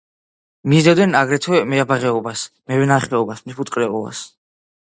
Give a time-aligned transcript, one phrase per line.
[0.71, 4.25] მისდევდნენ აგრეთვე მებაღეობას, მევენახეობას, მეფუტკრეობას.